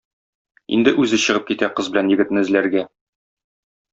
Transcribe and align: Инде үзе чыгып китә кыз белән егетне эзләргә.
Инде 0.77 0.93
үзе 1.03 1.19
чыгып 1.25 1.45
китә 1.51 1.69
кыз 1.79 1.91
белән 1.93 2.11
егетне 2.15 2.43
эзләргә. 2.47 2.87